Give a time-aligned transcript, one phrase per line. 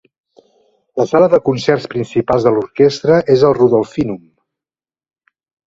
[1.01, 4.19] La sala de concerts principal de l'orquestra és el Rudolfinum.